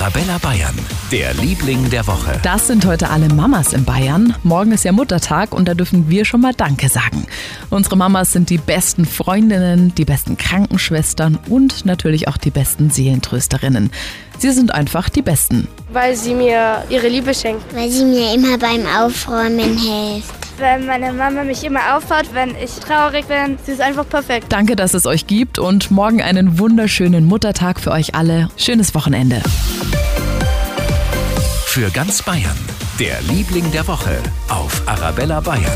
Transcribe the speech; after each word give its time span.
Arabella 0.00 0.38
Bayern, 0.38 0.74
der 1.12 1.34
Liebling 1.34 1.88
der 1.88 2.04
Woche. 2.08 2.40
Das 2.42 2.66
sind 2.66 2.84
heute 2.84 3.10
alle 3.10 3.28
Mamas 3.28 3.72
in 3.72 3.84
Bayern. 3.84 4.34
Morgen 4.42 4.72
ist 4.72 4.82
ja 4.84 4.90
Muttertag 4.90 5.54
und 5.54 5.68
da 5.68 5.74
dürfen 5.74 6.10
wir 6.10 6.24
schon 6.24 6.40
mal 6.40 6.52
Danke 6.52 6.88
sagen. 6.88 7.28
Unsere 7.70 7.96
Mamas 7.96 8.32
sind 8.32 8.50
die 8.50 8.58
besten 8.58 9.04
Freundinnen, 9.04 9.94
die 9.94 10.04
besten 10.04 10.36
Krankenschwestern 10.36 11.38
und 11.48 11.86
natürlich 11.86 12.26
auch 12.26 12.36
die 12.36 12.50
besten 12.50 12.90
Seelentrösterinnen. 12.90 13.92
Sie 14.38 14.50
sind 14.50 14.74
einfach 14.74 15.08
die 15.10 15.22
Besten. 15.22 15.68
Weil 15.92 16.16
sie 16.16 16.34
mir 16.34 16.82
ihre 16.90 17.06
Liebe 17.06 17.32
schenkt. 17.32 17.72
Weil 17.72 17.88
sie 17.88 18.04
mir 18.04 18.34
immer 18.34 18.58
beim 18.58 18.84
Aufräumen 18.86 19.78
hilft. 19.78 20.43
Weil 20.58 20.80
meine 20.80 21.12
Mama 21.12 21.42
mich 21.44 21.64
immer 21.64 21.96
aufbaut, 21.96 22.26
wenn 22.32 22.50
ich 22.50 22.70
traurig 22.76 23.26
bin. 23.26 23.58
Sie 23.64 23.72
ist 23.72 23.80
einfach 23.80 24.08
perfekt. 24.08 24.46
Danke, 24.50 24.76
dass 24.76 24.94
es 24.94 25.06
euch 25.06 25.26
gibt 25.26 25.58
und 25.58 25.90
morgen 25.90 26.22
einen 26.22 26.58
wunderschönen 26.58 27.24
Muttertag 27.24 27.80
für 27.80 27.90
euch 27.90 28.14
alle. 28.14 28.48
Schönes 28.56 28.94
Wochenende. 28.94 29.42
Für 31.66 31.90
ganz 31.90 32.22
Bayern, 32.22 32.56
der 33.00 33.20
Liebling 33.22 33.70
der 33.72 33.86
Woche 33.88 34.16
auf 34.48 34.82
Arabella 34.86 35.40
Bayern. 35.40 35.72